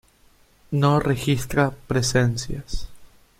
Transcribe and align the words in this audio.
No 0.71 0.99
registra 0.99 1.69
presencias. 1.85 2.87